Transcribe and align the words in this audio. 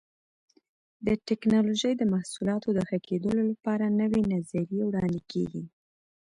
د 1.05 1.07
ټېکنالوجۍ 1.27 1.93
د 1.97 2.03
محصولاتو 2.13 2.69
د 2.73 2.79
ښه 2.87 2.97
کېدلو 3.07 3.41
لپاره 3.51 3.85
نوې 4.01 4.21
نظریې 4.33 4.81
وړاندې 4.85 5.21
کېږي. 5.31 5.63